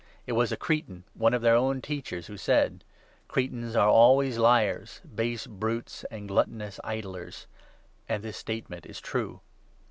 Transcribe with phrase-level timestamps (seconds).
[0.25, 2.83] It was a Cretan— one of their own 12 teachers— who said:'
[3.27, 7.45] Cretans are always liars, base brutes, and gluttonous idlers';
[8.09, 9.41] and his statement is true.